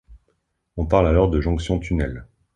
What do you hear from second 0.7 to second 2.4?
On parle alors de jonction tunnel.